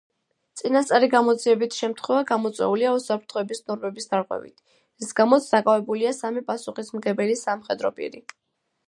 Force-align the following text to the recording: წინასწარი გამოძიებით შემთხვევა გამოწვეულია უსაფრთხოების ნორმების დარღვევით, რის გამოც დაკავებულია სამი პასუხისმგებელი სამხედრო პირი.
წინასწარი 0.59 1.07
გამოძიებით 1.15 1.75
შემთხვევა 1.81 2.23
გამოწვეულია 2.31 2.93
უსაფრთხოების 2.99 3.61
ნორმების 3.67 4.09
დარღვევით, 4.15 4.65
რის 5.05 5.13
გამოც 5.21 5.51
დაკავებულია 5.53 6.15
სამი 6.21 6.45
პასუხისმგებელი 6.49 7.37
სამხედრო 7.47 7.93
პირი. 8.01 8.25